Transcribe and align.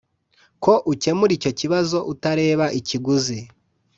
ko 0.63 0.73
ukemura 0.91 1.31
icyo 1.37 1.51
kibazo 1.59 1.97
atareba 2.11 2.65
ikiguzi 2.79 3.39